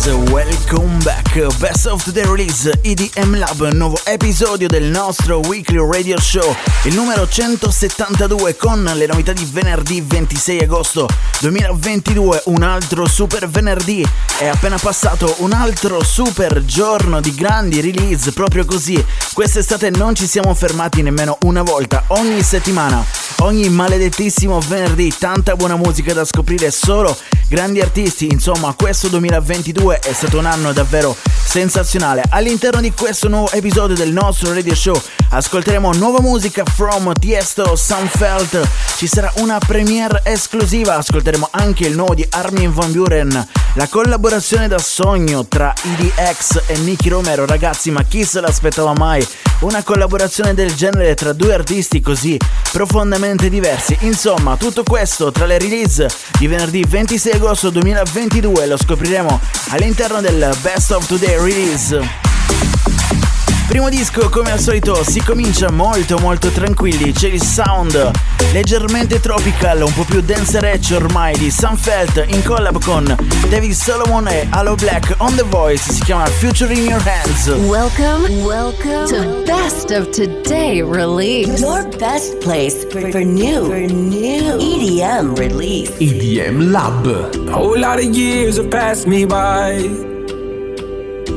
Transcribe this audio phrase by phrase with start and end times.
[0.00, 1.32] guys, welcome back.
[1.58, 6.54] Best of the Release EDM Lab, nuovo episodio del nostro weekly radio show,
[6.84, 11.08] il numero 172 con le novità di venerdì 26 agosto
[11.40, 14.06] 2022, un altro super venerdì.
[14.38, 19.02] È appena passato un altro super giorno di grandi release, proprio così.
[19.32, 23.04] Quest'estate non ci siamo fermati nemmeno una volta, ogni settimana,
[23.38, 27.16] ogni maledettissimo venerdì, tanta buona musica da scoprire solo
[27.48, 31.16] grandi artisti, insomma questo 2022 è stato un anno davvero
[31.50, 32.22] sensazionale.
[32.30, 38.68] All'interno di questo nuovo episodio del nostro radio show ascolteremo nuova musica from Tiesto Sunfelt,
[38.96, 44.68] ci sarà una premiere esclusiva, ascolteremo anche il nuovo di Armin Van Buren, la collaborazione
[44.68, 49.26] da sogno tra EDX e Nicky Romero, ragazzi ma chi se l'aspettava mai?
[49.60, 52.38] Una collaborazione del genere tra due artisti così
[52.72, 53.96] profondamente diversi.
[54.00, 59.40] Insomma, tutto questo tra le release di venerdì 26 agosto 2022 lo scopriremo
[59.82, 63.29] all'interno del Best of Today release.
[63.70, 68.10] Primo disco, come al solito, si comincia molto molto tranquilli, c'è il sound
[68.52, 73.04] leggermente tropical, un po' più dancereccio ormai di Sunfelt in collab con
[73.48, 77.46] David Solomon e Halo Black on The Voice, si chiama Future in Your Hands.
[77.68, 81.60] Welcome, welcome to Best of Today release.
[81.60, 85.92] Your best place for, for new, for new EDM release.
[86.00, 87.06] EDM Lab.
[87.48, 90.09] Whole lot of years have passed me by.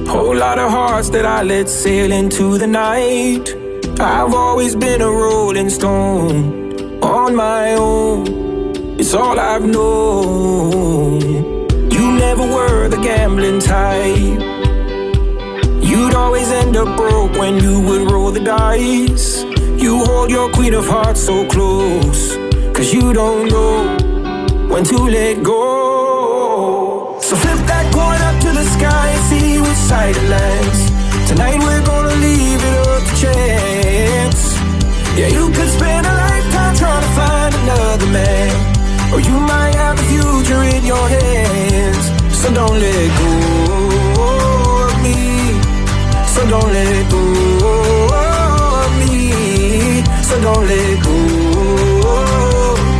[0.07, 3.55] Whole lot of hearts that I let sail into the night.
[3.99, 8.27] I've always been a rolling stone on my own.
[8.99, 11.21] It's all I've known.
[11.91, 14.41] You never were the gambling type.
[15.81, 19.43] You'd always end up broke when you would roll the dice.
[19.83, 22.35] You hold your queen of hearts so close.
[22.73, 23.97] Cause you don't know
[24.69, 25.82] when to let go.
[29.83, 31.29] See which side it lands.
[31.29, 34.57] Tonight we're gonna leave it up to chance.
[35.17, 39.13] Yeah, you could spend a lifetime trying to find another man.
[39.13, 42.05] Or you might have the future in your hands.
[42.41, 43.31] So don't let go
[44.85, 45.19] of me.
[46.27, 47.23] So don't let go
[48.13, 50.03] of me.
[50.23, 51.17] So don't let go.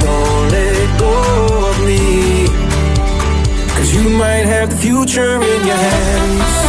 [0.06, 1.14] Don't let go
[1.70, 2.48] of me.
[3.76, 6.63] Cause you might have the future in your hands.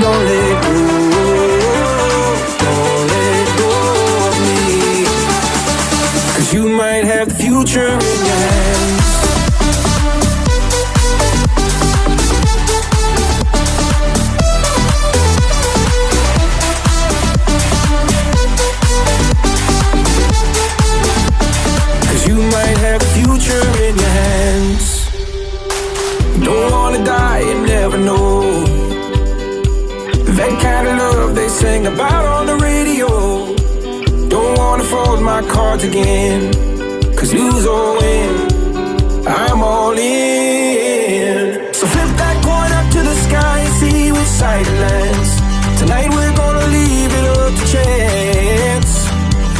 [0.00, 0.57] lonely
[35.84, 36.52] again.
[37.16, 38.48] Cause lose or win,
[39.26, 41.72] I'm all in.
[41.74, 45.30] So flip that coin up to the sky and see which side it lands.
[45.80, 48.92] Tonight we're gonna leave it up to chance.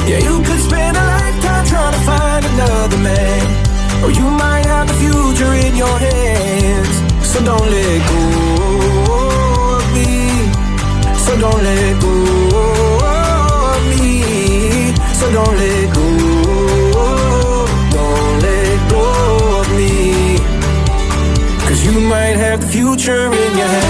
[0.09, 3.43] Yeah, you could spend a lifetime trying to find another man.
[4.05, 6.97] Or you might have the future in your hands.
[7.27, 8.28] So don't let go
[23.09, 23.88] picture in your head.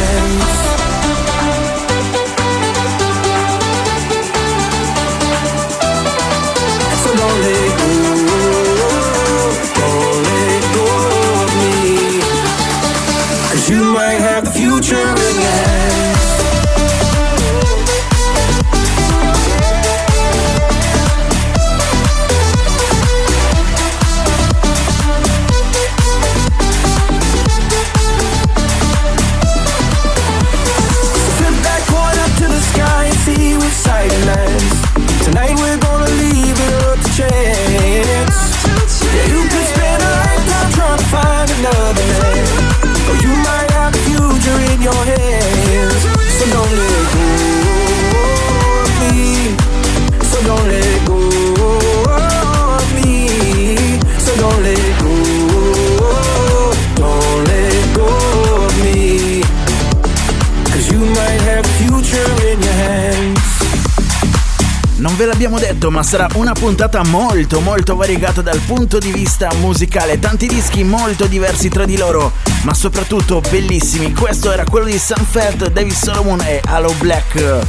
[65.48, 70.46] L'abbiamo detto, ma sarà una puntata molto molto variegata dal punto di vista musicale, tanti
[70.46, 72.32] dischi molto diversi tra di loro,
[72.64, 74.12] ma soprattutto bellissimi.
[74.12, 77.64] Questo era quello di Fett, David Solomon e Halo Black.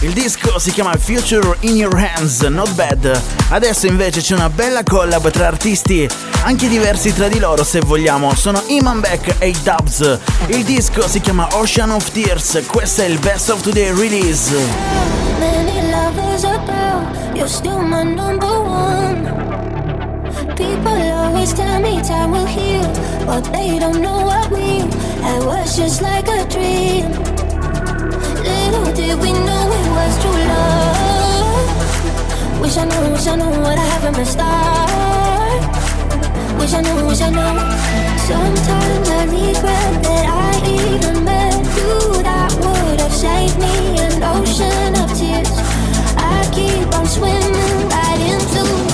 [0.00, 3.20] Il disco si chiama Future in Your Hands, not bad.
[3.50, 6.08] Adesso invece c'è una bella collab tra artisti
[6.44, 8.34] anche diversi tra di loro se vogliamo.
[8.34, 10.18] Sono Iman Beck e i Dubs.
[10.46, 15.13] Il disco si chiama Ocean of Tears, questo è il Best of Today release.
[15.40, 19.24] Many lovers about, you're still my number one.
[20.56, 22.82] People always tell me time will heal,
[23.26, 24.80] but they don't know what we
[25.22, 27.10] had was just like a dream.
[28.44, 31.66] Little did we know it was true love.
[32.60, 35.60] Wish I knew, wish I knew what I have from the start.
[36.58, 37.58] Wish I knew, wish I knew.
[38.28, 41.23] Sometimes I regret that I even
[43.14, 45.48] saved me an ocean of tears.
[46.18, 48.93] I keep on swimming right into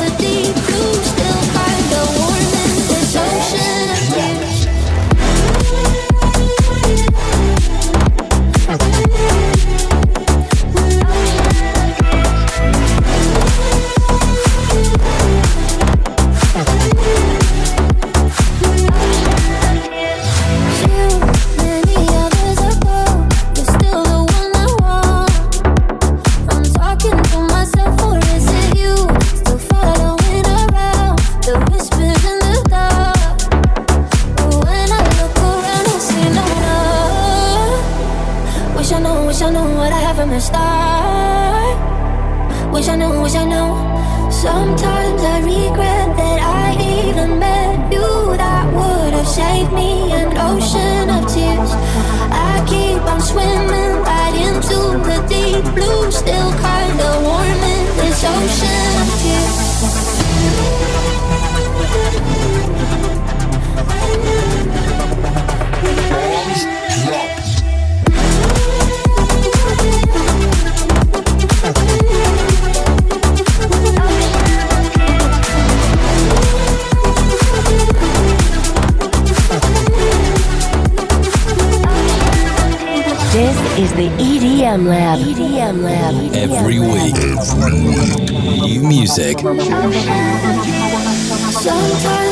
[84.71, 85.19] EDM Lab.
[85.19, 86.15] EDM Lab.
[86.37, 87.19] Every week.
[88.63, 89.41] New music.
[91.51, 92.30] Sometimes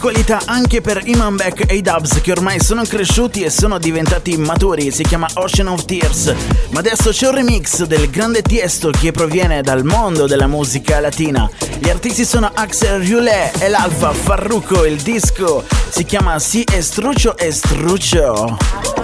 [0.00, 4.34] qualità anche per Iman Beck e i Dubs che ormai sono cresciuti e sono diventati
[4.38, 6.34] maturi, si chiama Ocean of Tears.
[6.70, 11.48] Ma adesso c'è un remix del grande Tiesto che proviene dal mondo della musica latina.
[11.78, 18.99] Gli artisti sono Axel Riulé e l'Alfa Farruco, il disco si chiama Si Estruccio Estruccio.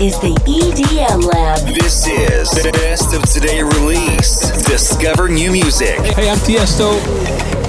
[0.00, 1.58] Is the EDM Lab.
[1.68, 4.50] This is the best of today release.
[4.64, 6.00] Discover new music.
[6.00, 7.63] Hey, I'm Tiesto.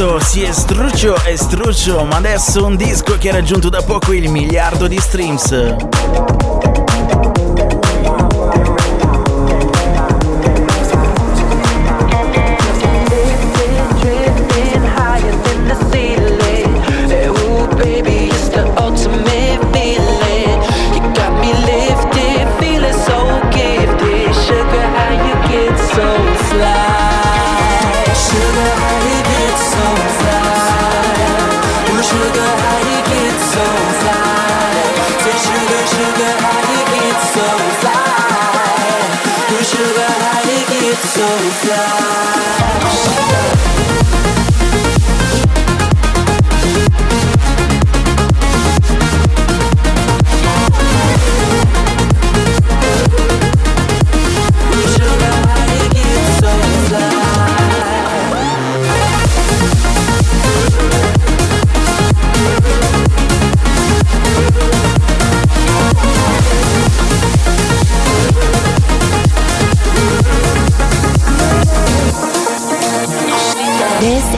[0.00, 4.14] Tiesto si è struccio e struccio, ma adesso un disco che ha raggiunto da poco
[4.14, 6.69] il miliardo di streams.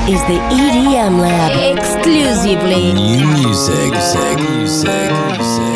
[0.09, 2.93] Is the EDM Lab exclusively.
[2.93, 5.73] New music, music, music, music.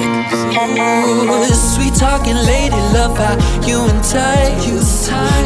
[0.57, 4.67] Ooh, sweet talking lady, love how you entice.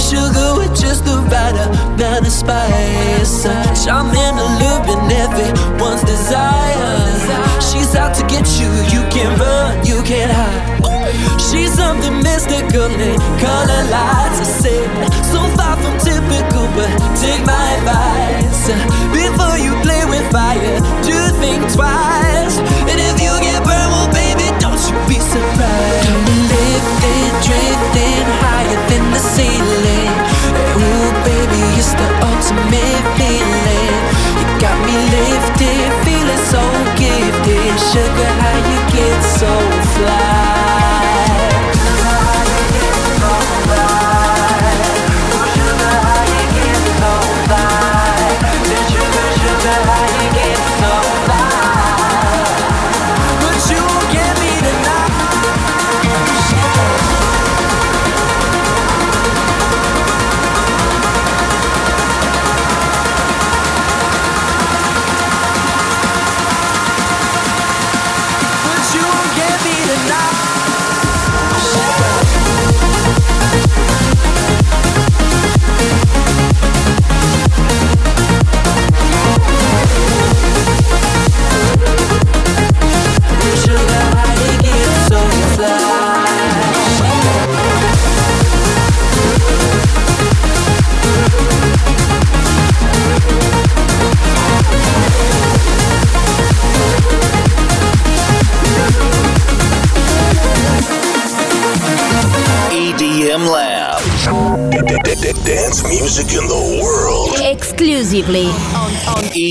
[0.00, 3.44] Sugar with just the right amount of spice.
[3.84, 7.60] Charming, alluring, everyone's desire.
[7.60, 10.80] She's out to get you, you can't run, you can't hide.
[11.38, 14.40] She's something mystical in color lights.
[14.40, 14.88] I said,
[15.32, 15.59] so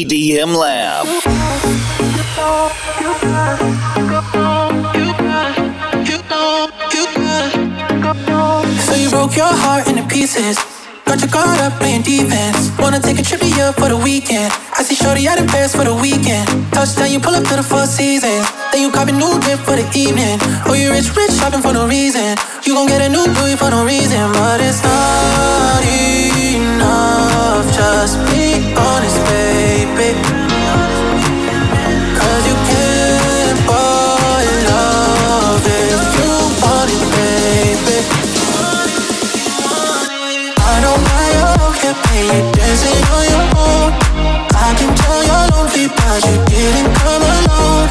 [0.10, 1.06] EDM Lab.
[8.82, 10.58] So you broke your heart into pieces.
[11.06, 12.72] Got your guard up playing defense.
[12.80, 14.52] Wanna take a trip to Europe for the weekend.
[14.74, 16.50] I see Shorty out in Paris for the weekend.
[16.74, 18.50] Touchdown, you pull up to the Four Seasons.
[18.72, 20.40] Then you cop a new drip for the evening.
[20.66, 22.36] Oh, you rich, rich, shopping for no reason.
[22.66, 24.26] You gon' get a new Louis for no reason.
[24.34, 27.62] But it's not enough.
[27.78, 29.49] Just be honest,
[30.00, 30.16] baby.
[32.20, 36.32] Cause you can't fall in love if you
[36.64, 37.98] want it, baby.
[40.72, 43.88] I don't buy your campaign, you're dancing on your own.
[44.56, 47.86] I can tell you're lonely, but you didn't come alone.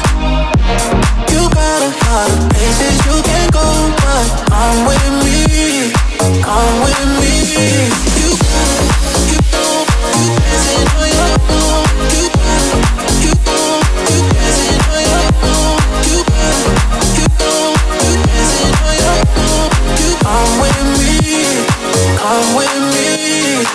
[1.29, 3.65] You got a lot of places you can go,
[4.01, 5.08] but I'm with
[22.55, 23.65] with me.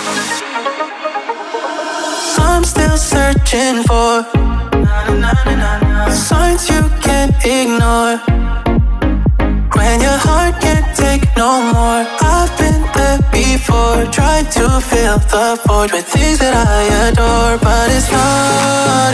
[2.37, 4.23] I'm still searching for
[6.11, 8.17] signs you can't ignore.
[9.77, 12.03] When your heart can't take no more,
[12.33, 14.05] I've been there before.
[14.11, 19.13] Tried to fill the void with things that I adore, but it's not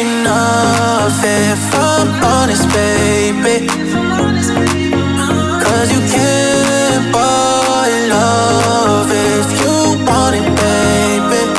[0.00, 3.66] enough if I'm honest, baby.
[5.92, 6.81] You can't
[7.12, 11.51] fall in love if you want it, baby.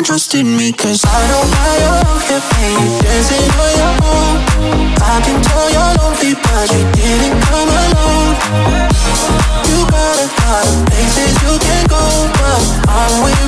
[0.00, 2.72] can't trust in me Cause I don't buy your love your pain.
[2.72, 4.36] You dancing on your own.
[4.96, 8.32] I can tell you're lonely But you didn't come alone.
[9.68, 12.00] You got a lot of places you can go
[12.32, 13.39] But I'm with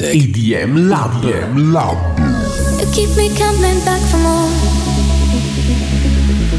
[0.00, 0.30] music.
[0.30, 1.10] EDM Lab.
[1.22, 1.96] EDM Lab.
[2.80, 4.50] You keep me coming back for more.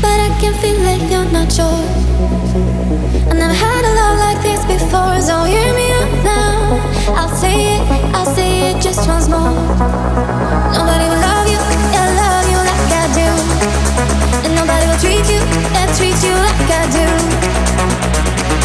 [0.01, 1.83] But I can feel like you're not sure.
[3.29, 7.15] I never had a love like this before, so hear me out now.
[7.15, 9.53] I'll say it, I'll say it just once more.
[10.73, 11.59] Nobody will love you,
[11.91, 13.29] yeah, love you like I do.
[14.45, 15.41] And nobody will treat you,
[15.73, 17.74] yeah, treat you like I do.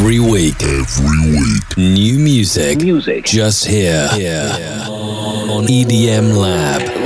[0.00, 0.62] Every week.
[0.62, 1.76] Every week.
[1.76, 2.78] New music.
[2.78, 3.24] Music.
[3.24, 4.06] Just here.
[4.12, 4.86] Here.
[4.86, 6.97] On EDM Lab.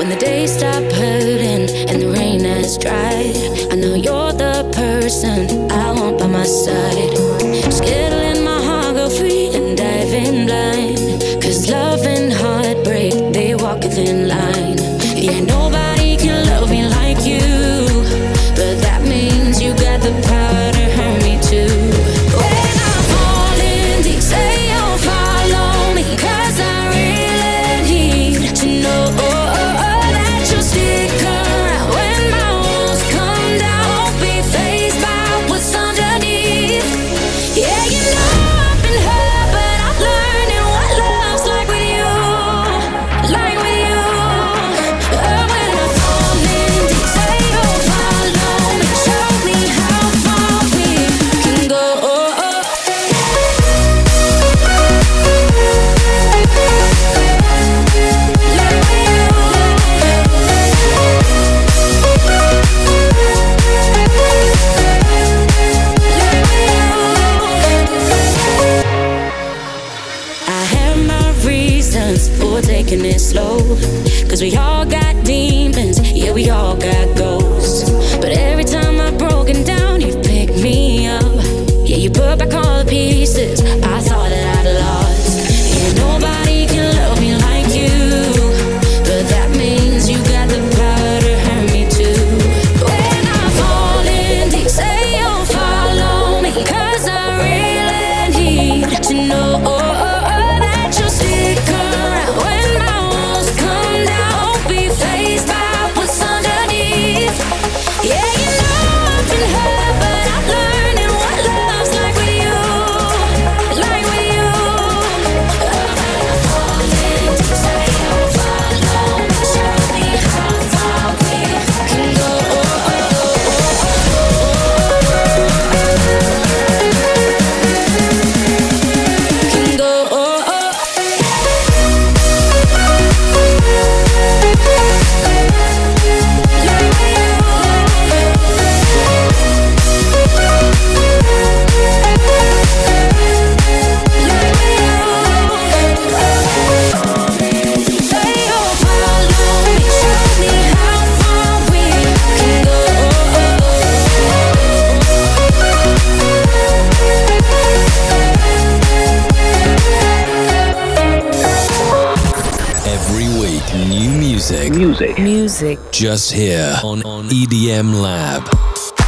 [164.93, 165.19] Music.
[165.19, 165.19] Music.
[165.19, 165.79] Music.
[165.93, 168.62] Just here on, on EDM Lab.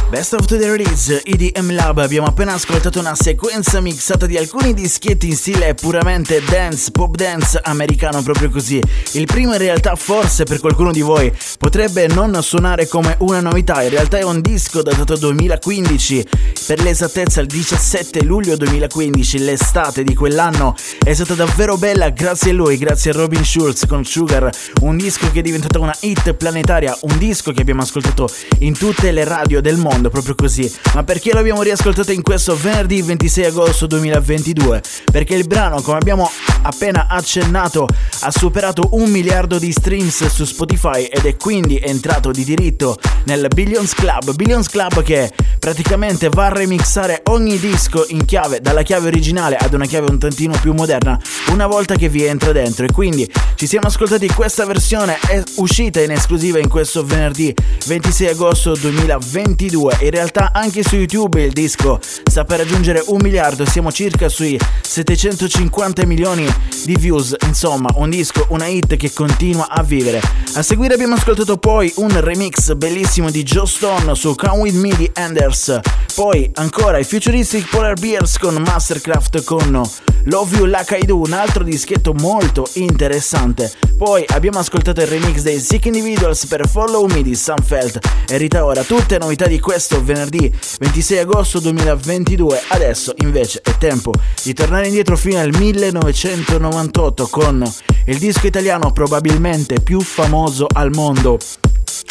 [0.09, 1.97] Best of the Release EDM Lab.
[1.97, 7.59] Abbiamo appena ascoltato una sequenza mixata di alcuni dischetti in stile puramente dance, pop dance
[7.61, 8.81] americano proprio così.
[9.13, 13.81] Il primo in realtà forse per qualcuno di voi potrebbe non suonare come una novità,
[13.81, 16.25] in realtà è un disco datato 2015,
[16.67, 22.53] per l'esattezza il 17 luglio 2015, l'estate di quell'anno è stata davvero bella grazie a
[22.53, 24.49] lui, grazie a Robin Schulz con Sugar,
[24.81, 29.11] un disco che è diventata una hit planetaria, un disco che abbiamo ascoltato in tutte
[29.11, 30.71] le radio del mondo, proprio così.
[30.93, 34.81] Ma perché lo abbiamo riascoltato in questo venerdì 26 agosto 2022?
[35.11, 36.29] Perché il brano, come abbiamo
[36.63, 37.87] appena accennato,
[38.21, 43.47] ha superato un miliardo di streams su Spotify ed è quindi entrato di diritto nel
[43.53, 44.33] Billions Club.
[44.33, 49.73] Billions Club che praticamente va a remixare ogni disco in chiave, dalla chiave originale ad
[49.73, 52.85] una chiave un tantino più moderna, una volta che vi entra dentro.
[52.85, 57.53] E quindi ci siamo ascoltati questa versione, è uscita in esclusiva in questo venerdì
[57.85, 59.84] 26 agosto 2022.
[59.99, 64.59] In realtà anche su YouTube il disco sta per raggiungere un miliardo, siamo circa sui
[64.81, 66.47] 750 milioni
[66.83, 70.21] di views, insomma un disco, una hit che continua a vivere.
[70.53, 74.95] A seguire abbiamo ascoltato poi un remix bellissimo di Joe Stone su Come With Me
[74.95, 75.79] di Anders,
[76.15, 79.81] poi ancora i Futuristic Polar Bears con Mastercraft con
[80.27, 83.71] Love You Like I Do, un altro dischetto molto interessante.
[83.97, 88.37] Poi abbiamo ascoltato il remix dei Sick Individuals per Follow Me di Sam Felt e
[88.37, 92.61] Rita Ora, tutte novità di questo venerdì 26 agosto 2022.
[92.69, 94.11] Adesso invece è tempo
[94.43, 97.63] di tornare indietro fino al 1998 con
[98.05, 101.37] il disco italiano probabilmente più famoso al mondo.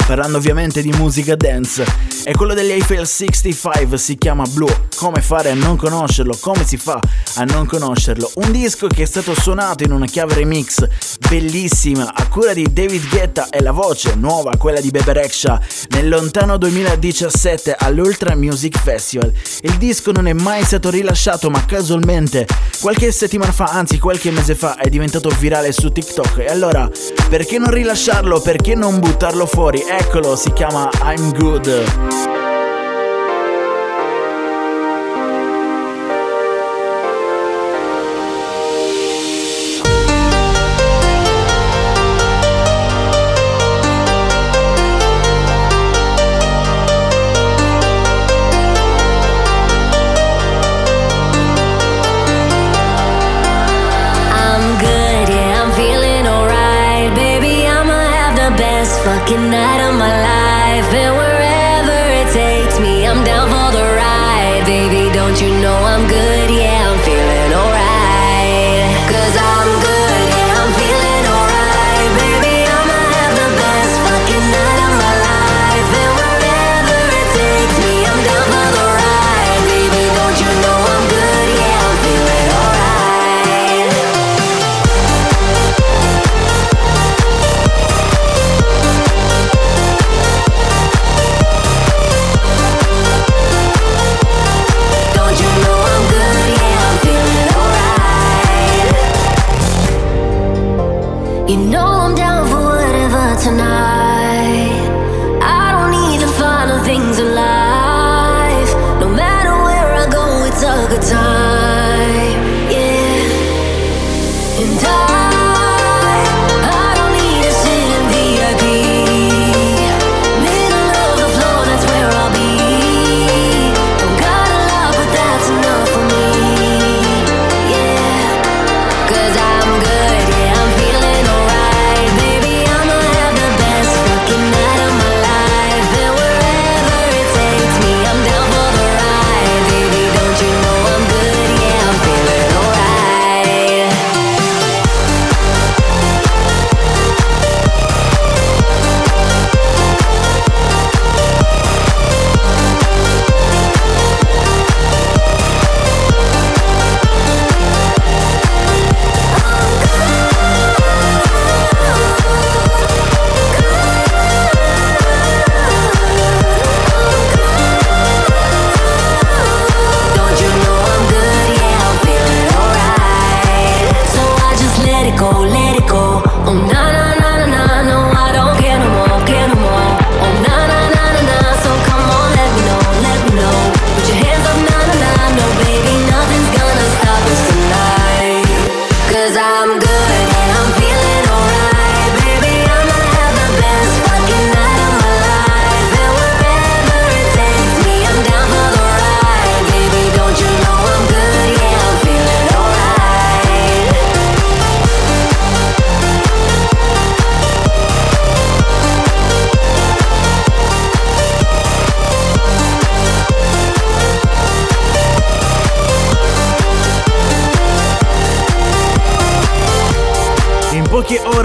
[0.07, 1.85] Parlando ovviamente di musica dance,
[2.25, 4.89] è quello degli Eiffel 65, si chiama Blue.
[4.97, 6.37] Come fare a non conoscerlo?
[6.41, 6.99] Come si fa
[7.35, 8.31] a non conoscerlo?
[8.35, 10.87] Un disco che è stato suonato in una chiave remix
[11.29, 16.09] bellissima a cura di David Guetta e la voce nuova, quella di Bebe Rexha, nel
[16.09, 19.33] lontano 2017 all'Ultra Music Festival.
[19.63, 22.47] Il disco non è mai stato rilasciato, ma casualmente
[22.81, 26.39] qualche settimana fa, anzi qualche mese fa, è diventato virale su TikTok.
[26.39, 26.89] E allora,
[27.29, 28.41] perché non rilasciarlo?
[28.41, 29.74] Perché non buttarlo fuori?
[29.83, 32.44] Eccolo, si chiama I'm Good.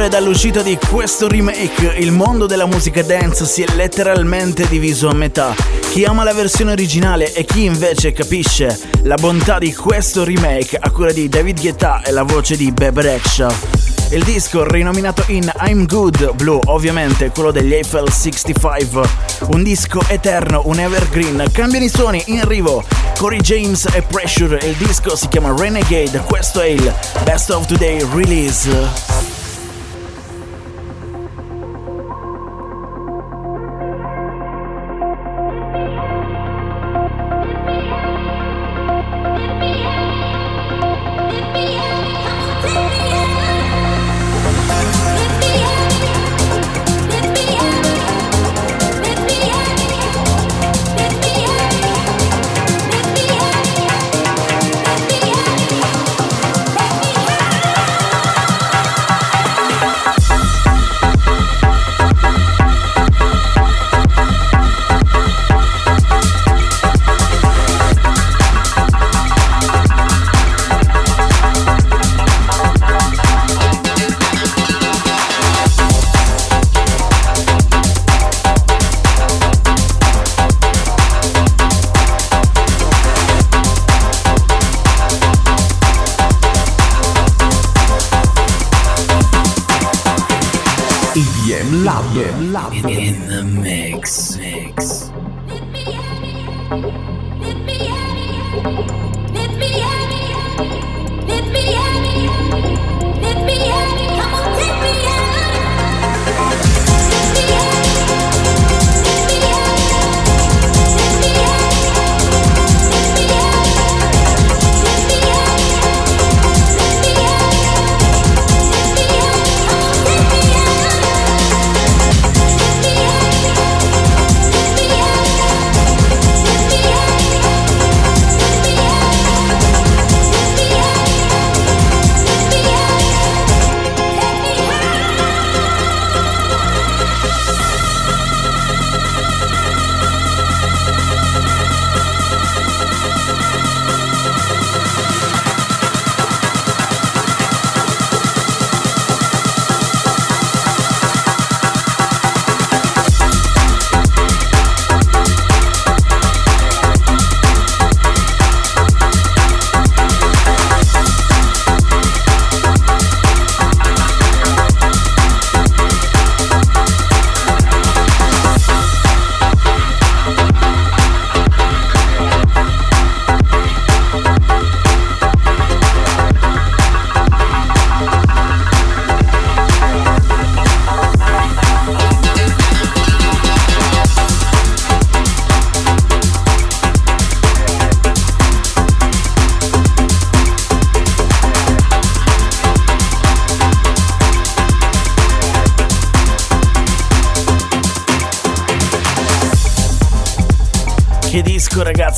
[0.09, 5.55] Dall'uscita di questo remake, il mondo della musica dance si è letteralmente diviso a metà.
[5.91, 10.89] Chi ama la versione originale e chi invece capisce la bontà di questo remake a
[10.91, 13.47] cura di David Guetta e la voce di Beb Rexha.
[14.11, 19.07] Il disco rinominato in I'm Good Blue, ovviamente quello degli Eiffel 65.
[19.51, 21.45] Un disco eterno, un evergreen.
[21.51, 22.83] Cambiano i suoni in arrivo.
[23.17, 24.57] Corey James e Pressure.
[24.65, 26.19] Il disco si chiama Renegade.
[26.25, 26.93] Questo è il
[27.23, 29.38] Best of Today release.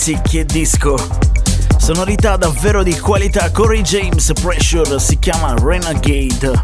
[0.02, 0.98] Ragazzi, che disco!
[1.78, 6.64] Sonorità davvero di qualità, Corey James Pressure si chiama Renegade.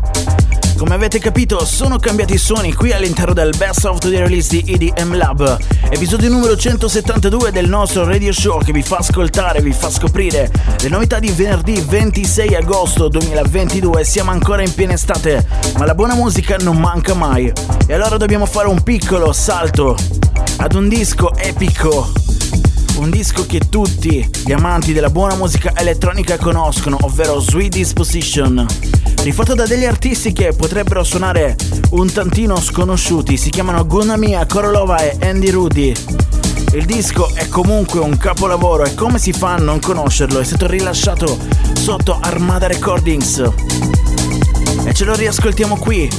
[0.75, 4.63] Come avete capito, sono cambiati i suoni qui all'interno del Best of the Release di
[4.65, 5.57] EDM Lab,
[5.89, 10.89] episodio numero 172 del nostro radio show che vi fa ascoltare, vi fa scoprire le
[10.89, 14.03] novità di venerdì 26 agosto 2022.
[14.03, 15.45] Siamo ancora in piena estate,
[15.77, 17.51] ma la buona musica non manca mai.
[17.85, 19.95] E allora dobbiamo fare un piccolo salto
[20.57, 22.26] ad un disco epico
[22.97, 28.65] un disco che tutti gli amanti della buona musica elettronica conoscono, ovvero Sweet Disposition.
[29.23, 31.55] Rifatto da degli artisti che potrebbero suonare
[31.91, 35.93] un tantino sconosciuti, si chiamano Gunamia, Korolova e Andy Rudy.
[36.73, 40.39] Il disco è comunque un capolavoro e come si fa a non conoscerlo?
[40.39, 41.37] È stato rilasciato
[41.73, 44.16] sotto Armada Recordings.
[44.87, 46.09] E ce lo riascoltiamo qui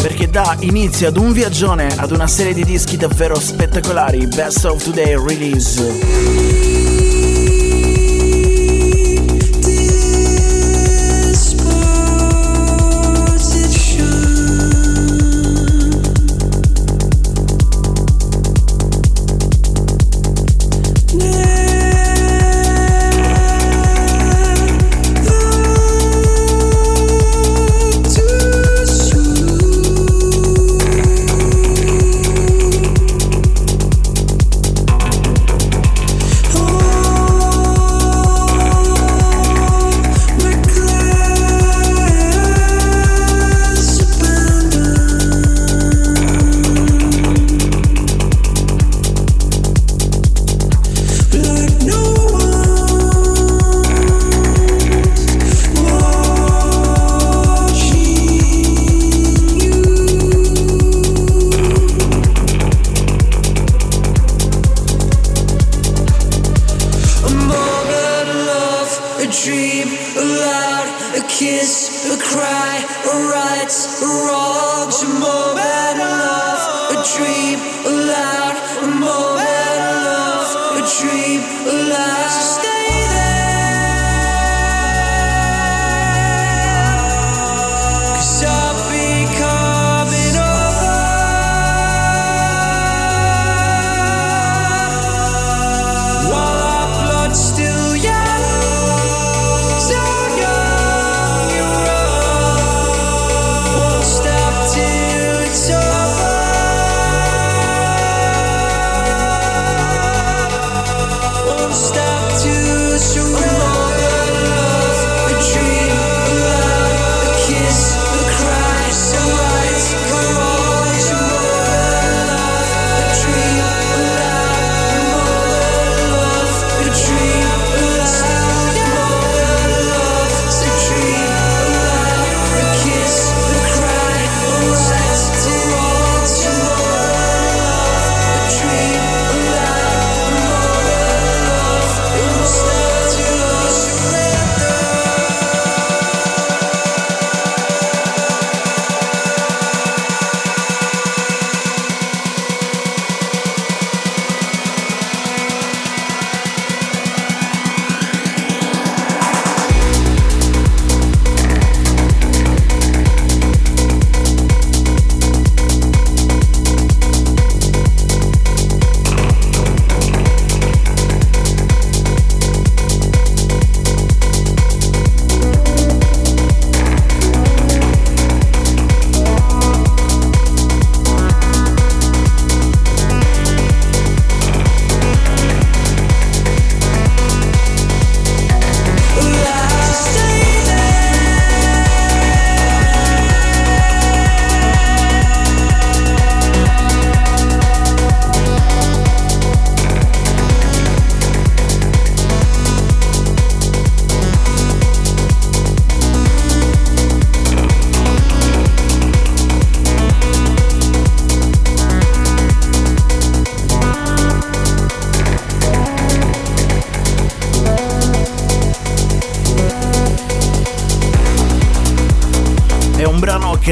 [0.00, 4.82] perché dà inizio ad un viaggione ad una serie di dischi davvero spettacolari, Best of
[4.82, 6.73] Today Release.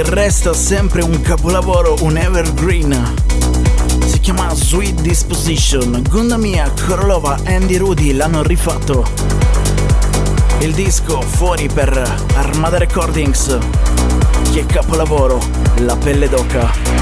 [0.05, 3.15] Resta sempre un capolavoro, un evergreen.
[4.07, 6.03] Si chiama Sweet Disposition.
[6.09, 9.05] Gundamia, Korolova, Andy Rudy l'hanno rifatto.
[10.61, 11.91] Il disco fuori per
[12.35, 13.59] Armada Recordings.
[14.53, 15.41] Che capolavoro,
[15.79, 17.02] la pelle d'oca.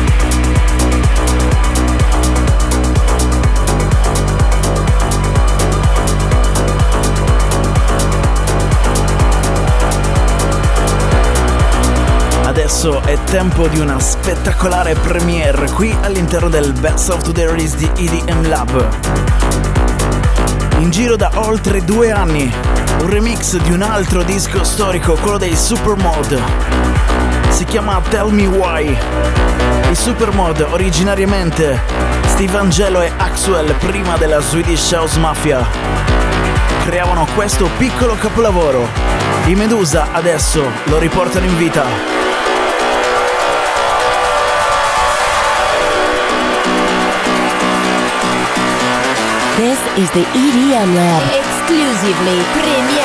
[12.70, 17.90] Adesso è tempo di una spettacolare premiere qui all'interno del Best of Today Release di
[17.96, 18.88] EDM Lab.
[20.78, 22.48] In giro da oltre due anni,
[23.00, 26.40] un remix di un altro disco storico, quello dei Supermod.
[27.48, 28.96] Si chiama Tell Me Why.
[29.90, 31.80] I Supermod originariamente
[32.26, 35.66] Steve Angelo e Axwell prima della Swedish House Mafia
[36.84, 38.86] creavano questo piccolo capolavoro.
[39.46, 42.19] I Medusa adesso lo riportano in vita.
[49.98, 51.22] Is the EDM Lab.
[51.34, 52.99] Exclusively premiere.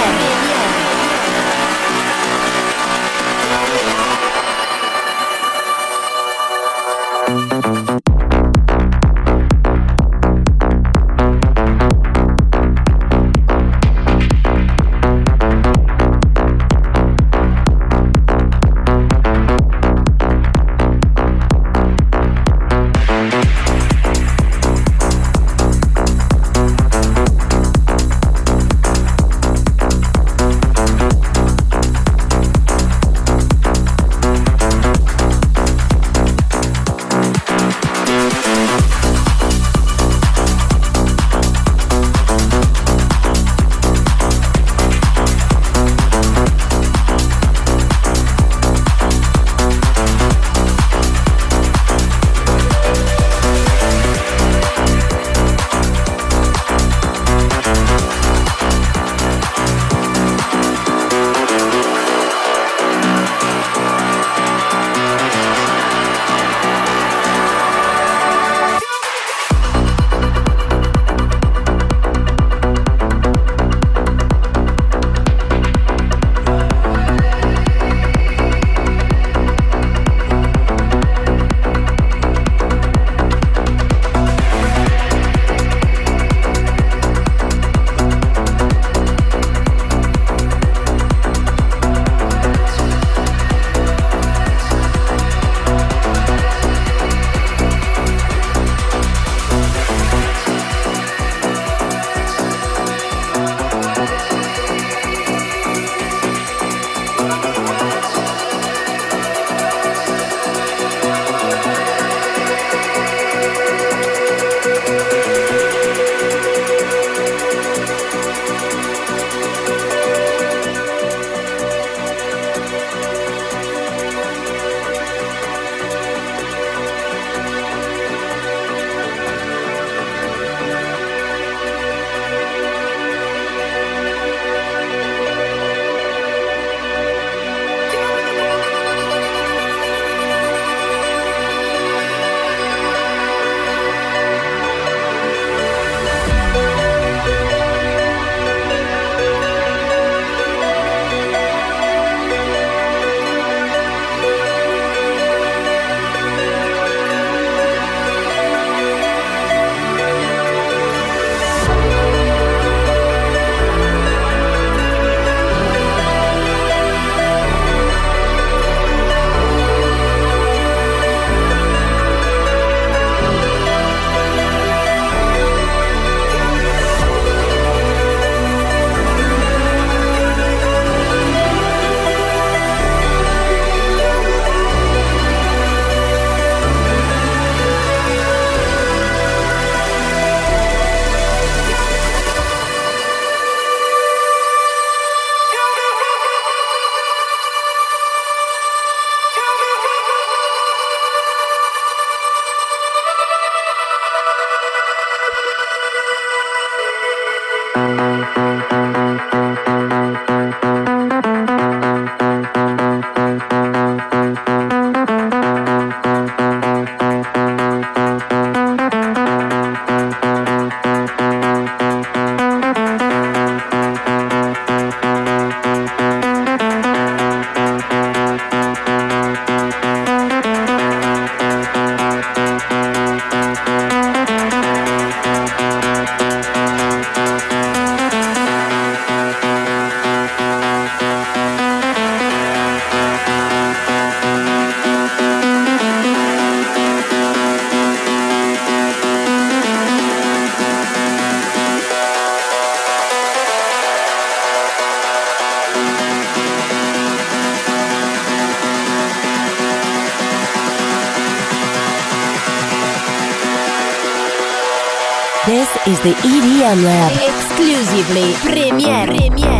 [266.05, 267.11] The EDM Lab.
[267.13, 269.54] Exclusively Premiere.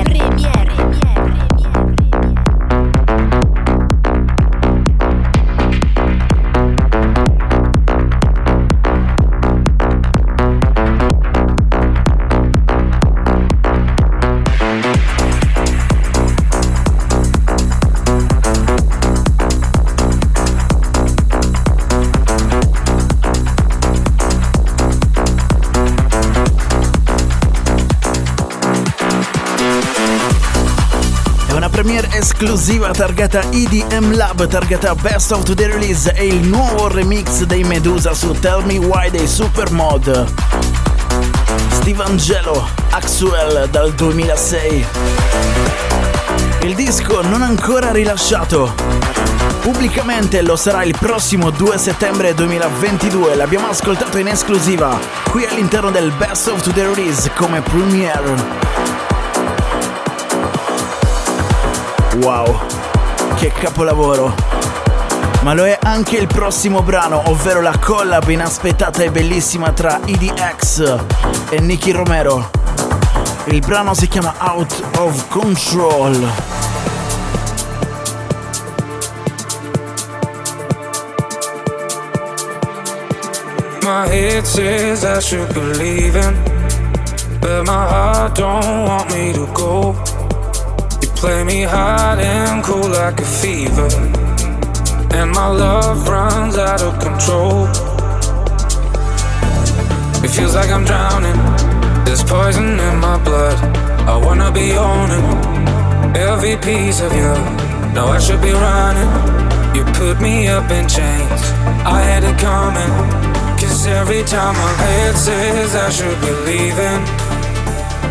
[32.38, 38.14] Esclusiva targata EDM Lab, targata Best of the Release e il nuovo remix dei Medusa
[38.14, 40.34] su Tell Me Why dei Supermod.
[41.70, 44.86] Steve Angelo, Axwell dal 2006.
[46.64, 48.74] Il disco non ancora rilasciato.
[49.62, 56.12] Pubblicamente lo sarà il prossimo 2 settembre 2022, l'abbiamo ascoltato in esclusiva qui all'interno del
[56.12, 58.65] Best of the Release come premiere.
[62.22, 62.60] Wow,
[63.36, 64.34] che capolavoro!
[65.42, 70.98] Ma lo è anche il prossimo brano, ovvero la collab inaspettata e bellissima tra EDX
[71.50, 72.50] e Nicky Romero.
[73.46, 76.16] Il brano si chiama Out of Control.
[83.84, 86.34] My head says I should believe in,
[87.40, 90.15] but my heart don't want me to go.
[91.16, 93.88] Play me hot and cool like a fever.
[95.16, 97.68] And my love runs out of control.
[100.24, 101.40] It feels like I'm drowning.
[102.06, 103.58] There's poison in my blood.
[104.08, 105.26] I wanna be owning
[106.16, 107.34] every piece of you.
[107.96, 109.10] Now I should be running.
[109.76, 111.42] You put me up in chains.
[111.88, 112.92] I had it coming.
[113.58, 117.02] Cause every time my head says I should be leaving.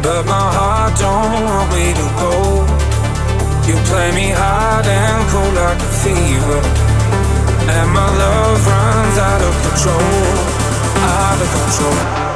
[0.02, 2.73] But my heart don't want me to go.
[3.66, 6.60] You play me hard and cold like a fever.
[7.72, 10.24] And my love runs out of control.
[11.00, 12.34] Out of control.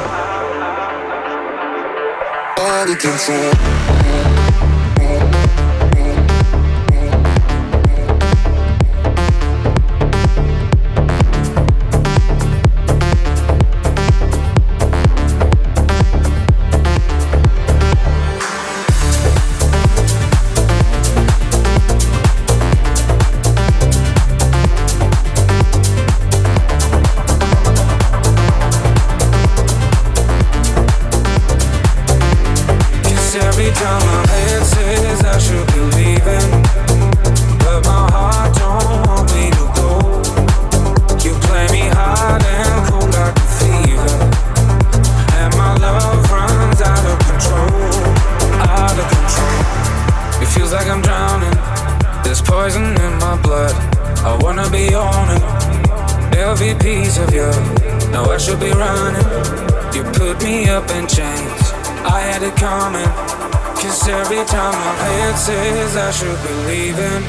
[66.19, 67.23] should be leaving,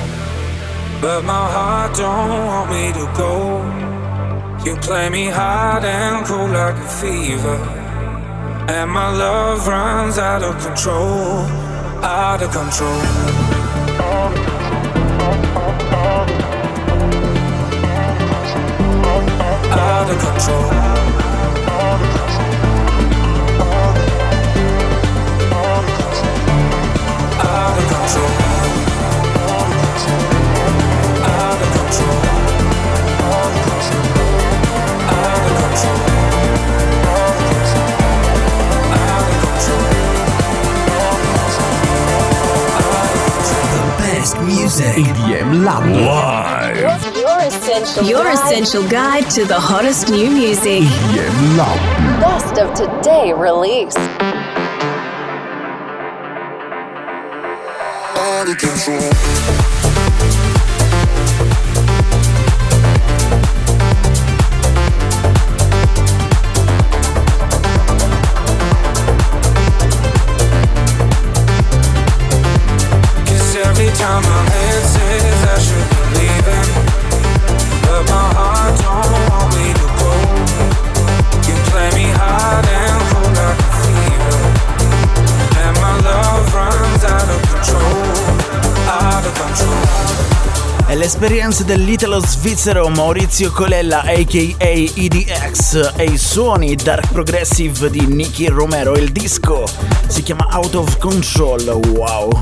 [1.01, 3.63] but my heart don't want me to go.
[4.65, 7.55] You play me hard and cold like a fever,
[8.69, 11.47] and my love runs out of control,
[12.03, 13.01] out of control.
[19.71, 21.30] Out of control.
[46.81, 47.47] Guide.
[47.47, 50.83] essential Your essential guide to the hottest new music.
[50.83, 52.21] EDM Lab.
[52.21, 53.95] Best of today release.
[58.41, 59.50] Out of control.
[91.23, 98.95] Esperienze dell'italo svizzero Maurizio Colella aka EDX e i suoni dark progressive di Nicky Romero.
[98.95, 99.69] Il disco
[100.09, 102.41] si chiama Out of Control, wow.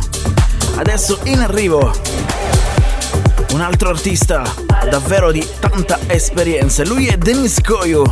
[0.77, 1.93] Adesso in arrivo
[3.51, 4.45] un altro artista
[4.89, 8.05] davvero di tanta esperienza, lui è Denis Koyu.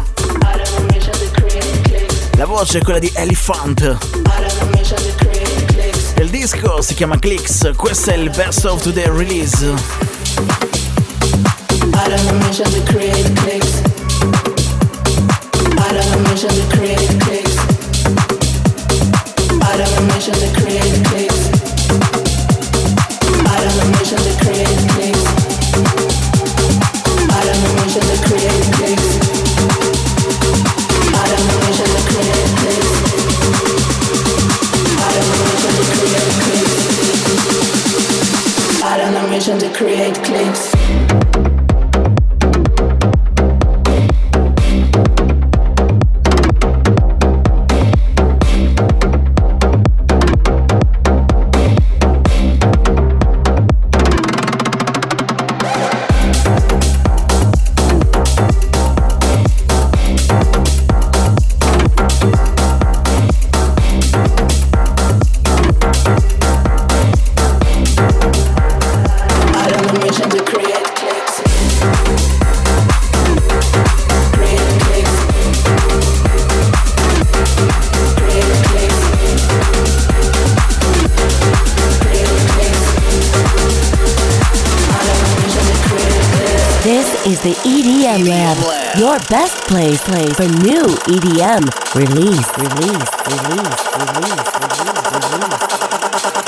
[2.36, 3.98] La voce è quella di Elephant.
[6.18, 10.15] Il disco si chiama Clicks, questo è il best of today release.
[11.94, 13.82] Out of a mission to create clicks.
[15.78, 17.35] Out of a mission to create clicks.
[40.22, 40.75] cliffs.
[89.28, 96.45] Best place, place for new EDM release, release, release, release, release, release.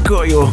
[0.00, 0.48] Koyo.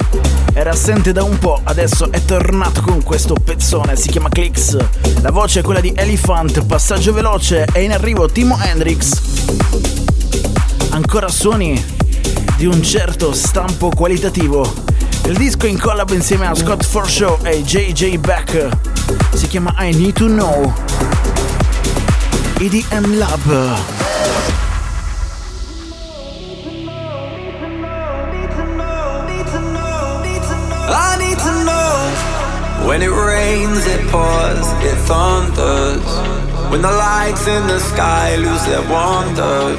[0.54, 4.76] Era assente da un po', adesso è tornato con questo pezzone, si chiama Clicks.
[5.22, 9.22] La voce è quella di Elephant, passaggio veloce e in arrivo Timo Hendrix.
[10.90, 11.82] Ancora suoni
[12.58, 14.74] di un certo stampo qualitativo.
[15.26, 18.68] Il disco in collab insieme a Scott Forshaw e JJ Beck.
[19.34, 20.74] Si chiama I Need to Know.
[22.58, 23.99] EDM Lab.
[32.90, 36.10] When it rains, it pours, it thunders.
[36.72, 39.78] When the lights in the sky lose their wonder.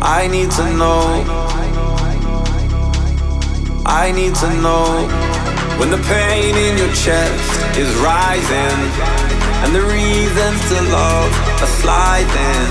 [0.00, 1.02] I need to know.
[3.84, 4.86] I need to know
[5.78, 8.78] when the pain in your chest is rising
[9.62, 11.32] and the reasons to love
[11.64, 12.70] are sliding.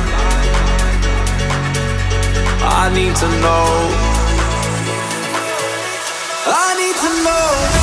[2.79, 4.04] I need to know.
[7.25, 7.74] Know.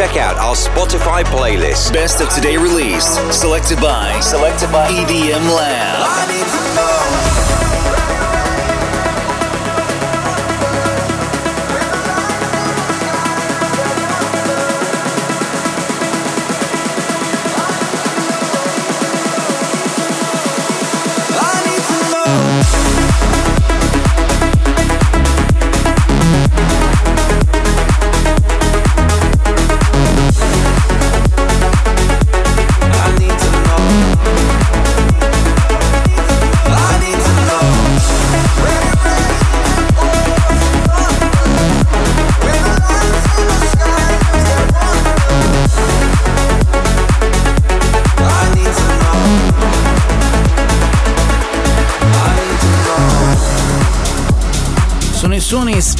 [0.00, 1.92] Check out our Spotify playlist.
[1.92, 3.04] Best of today release.
[3.36, 7.69] Selected by Selected by EDM Lab.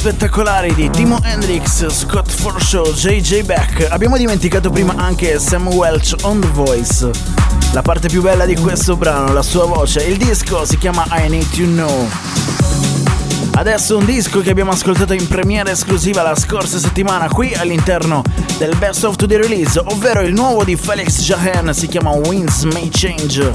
[0.01, 3.85] Spettacolari di Timo Hendrix, Scott Forshaw, JJ Beck.
[3.91, 7.11] Abbiamo dimenticato prima anche Sam Welch on The Voice.
[7.71, 10.01] La parte più bella di questo brano, la sua voce.
[10.01, 12.09] Il disco si chiama I Need to Know.
[13.51, 18.23] Adesso un disco che abbiamo ascoltato in premiera esclusiva la scorsa settimana qui all'interno
[18.57, 22.89] del Best of Today Release, ovvero il nuovo di Felix Jahan, si chiama Winds May
[22.91, 23.53] Change.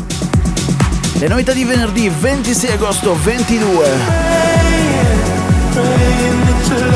[1.18, 4.45] Le novità di venerdì 26 agosto 22.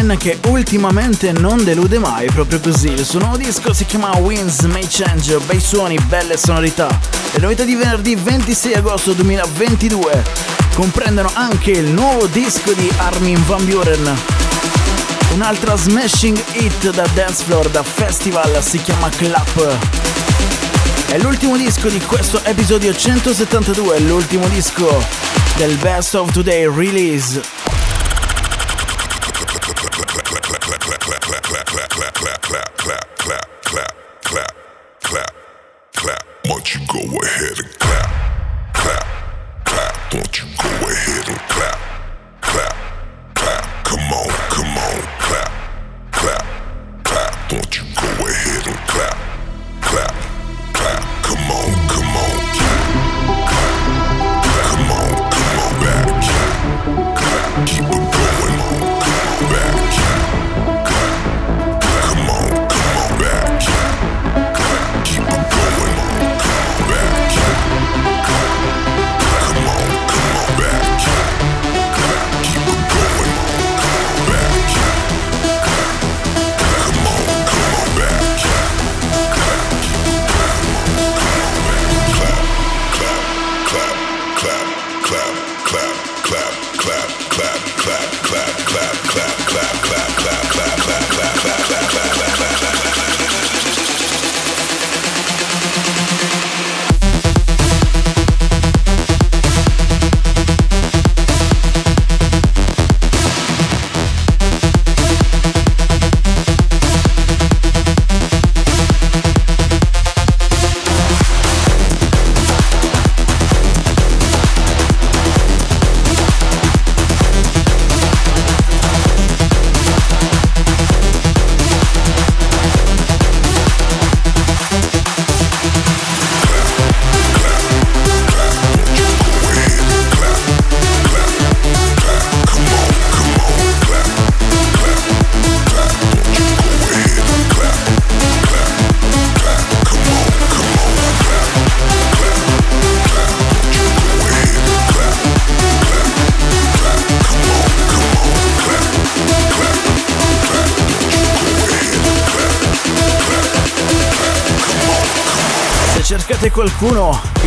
[0.00, 2.88] Jen che ultimamente non delude mai, proprio così.
[2.88, 6.88] Il suo nuovo disco si chiama Winds May Change, bei suoni, belle sonorità.
[7.32, 10.22] Le novità di venerdì 26 agosto 2022
[10.72, 14.16] comprendono anche il nuovo disco di Armin Van Buren.
[15.34, 19.76] Un'altra smashing hit da dance floor, da festival, si chiama Clap.
[21.08, 25.04] È l'ultimo disco di questo episodio 172, l'ultimo disco
[25.56, 27.59] del Best of Today release.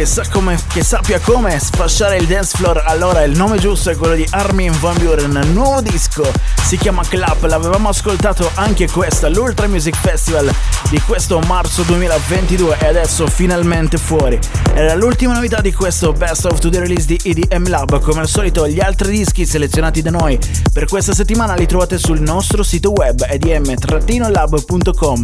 [0.03, 3.95] Che, sa come, che sappia come sfasciare il dance floor, allora il nome giusto è
[3.95, 5.39] quello di Armin Van Buren.
[5.53, 6.29] Nuovo disco
[6.61, 10.53] si chiama Club, l'avevamo ascoltato anche questo all'Ultra Music Festival
[10.89, 14.37] di questo marzo 2022 e adesso finalmente fuori.
[14.73, 18.01] Era l'ultima novità di questo Best of the Release di EDM Lab.
[18.01, 20.37] Come al solito, gli altri dischi selezionati da noi
[20.73, 25.23] per questa settimana li trovate sul nostro sito web edm-lab.com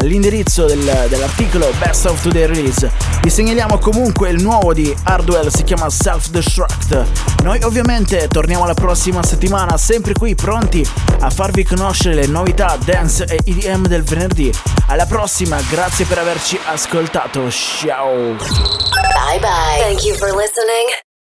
[0.00, 2.90] all'indirizzo del, dell'articolo Best of the Release.
[3.22, 7.42] Vi segnaliamo comunque il nuovo di Hardwell, si chiama Self Destruct.
[7.42, 10.86] Noi ovviamente torniamo la prossima settimana, sempre qui pronti
[11.20, 14.50] a farvi conoscere le novità dance e EDM del venerdì.
[14.86, 17.50] Alla prossima, grazie per averci ascoltato.
[17.50, 18.10] Ciao.
[18.10, 19.78] Bye bye.
[19.82, 21.08] Thank you for listening.